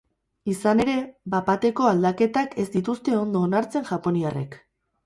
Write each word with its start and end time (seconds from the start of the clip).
Izan 0.53 0.79
ere, 0.85 0.95
bapateko 1.35 1.87
aldaketak 1.91 2.59
ez 2.65 2.69
dituzte 2.79 3.17
ondo 3.23 3.47
onartzen 3.51 3.89
japoniarrek. 3.93 4.61